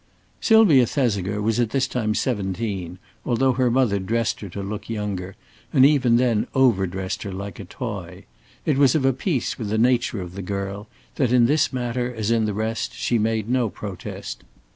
[0.39, 5.35] Sylvia Thesiger was at this time seventeen, although her mother dressed her to look younger,
[5.71, 8.25] and even then overdressed her like a toy.
[8.65, 10.87] It was of a piece with the nature of the girl
[11.17, 14.43] that, in this matter as in the rest, she made no protest.